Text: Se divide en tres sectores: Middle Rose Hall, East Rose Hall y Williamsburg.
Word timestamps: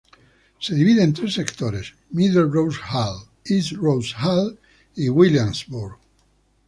Se 0.59 0.73
divide 0.73 1.03
en 1.03 1.13
tres 1.13 1.35
sectores: 1.35 1.93
Middle 2.09 2.49
Rose 2.49 2.79
Hall, 2.91 3.27
East 3.45 3.73
Rose 3.73 4.15
Hall 4.17 4.57
y 4.95 5.09
Williamsburg. 5.09 5.99